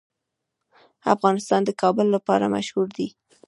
افغانستان 1.13 1.61
د 1.65 1.69
کابل 1.81 2.07
لپاره 2.15 2.45
مشهور 2.55 2.87
دی. 2.97 3.07